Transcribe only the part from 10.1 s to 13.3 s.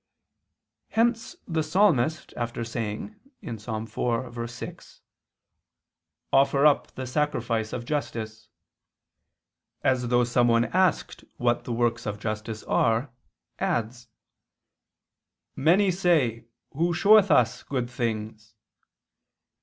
someone asked what the works of justice are,